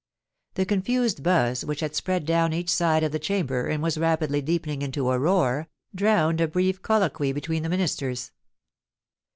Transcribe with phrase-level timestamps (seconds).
[0.55, 4.41] The confused buzz which had spread down each side of the Chamber, and was rapidly
[4.41, 8.31] deepening into a roar, drowned the brief colloquy between the Ministers.